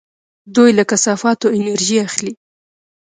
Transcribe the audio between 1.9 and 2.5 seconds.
اخلي.